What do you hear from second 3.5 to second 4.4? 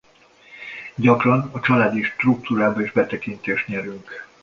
nyerünk.